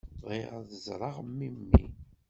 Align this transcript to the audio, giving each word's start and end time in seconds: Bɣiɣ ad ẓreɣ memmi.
Bɣiɣ 0.23 0.49
ad 0.59 0.69
ẓreɣ 0.85 1.15
memmi. 1.25 1.85